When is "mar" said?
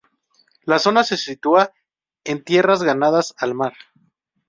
3.53-3.73